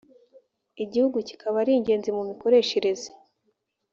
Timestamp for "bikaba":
1.27-1.55